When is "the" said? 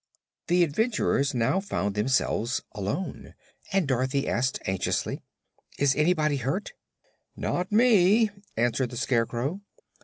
0.47-0.63, 8.89-8.97